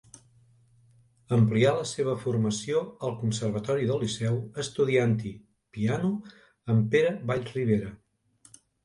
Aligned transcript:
Amplià 1.35 1.73
la 1.79 1.83
seva 1.89 2.15
formació 2.23 2.81
al 3.09 3.13
Conservatori 3.19 3.85
del 3.91 4.01
Liceu 4.05 4.39
estudiant-hi 4.63 5.35
piano 5.79 6.11
amb 6.75 6.89
Pere 6.97 7.13
Vallribera. 7.35 7.93